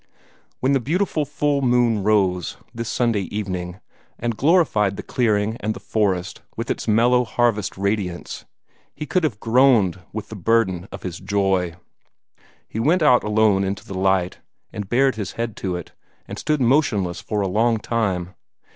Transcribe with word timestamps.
When 0.61 0.71
the 0.73 0.79
beautiful 0.79 1.25
full 1.25 1.61
moon 1.61 2.01
rose, 2.01 2.57
this 2.73 2.89
Sunday 2.89 3.27
evening, 3.29 3.79
and 4.17 4.35
glorified 4.35 4.97
the 4.97 5.03
clearing 5.03 5.57
and 5.59 5.75
the 5.75 5.79
forest 5.79 6.41
with 6.57 6.71
its 6.71 6.87
mellow 6.87 7.23
harvest 7.23 7.77
radiance, 7.77 8.45
he 8.95 9.05
could 9.05 9.23
have 9.23 9.39
groaned 9.39 9.99
with 10.11 10.29
the 10.29 10.35
burden 10.35 10.87
of 10.91 11.03
his 11.03 11.19
joy. 11.19 11.75
He 12.67 12.79
went 12.79 13.03
out 13.03 13.23
alone 13.23 13.63
into 13.63 13.85
the 13.85 13.93
light, 13.93 14.39
and 14.73 14.89
bared 14.89 15.17
his 15.17 15.33
head 15.33 15.55
to 15.57 15.75
it, 15.75 15.91
and 16.27 16.39
stood 16.39 16.61
motionless 16.61 17.21
for 17.21 17.41
a 17.41 17.47
long 17.47 17.77
time. 17.77 18.33